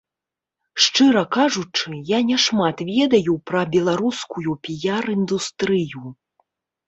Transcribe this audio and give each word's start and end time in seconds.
Шчыра 0.83 1.21
кажучы, 1.35 1.93
я 2.07 2.19
няшмат 2.29 2.77
ведаю 2.89 3.35
пра 3.51 3.61
беларускую 3.75 4.51
піяр-індустрыю. 4.69 6.03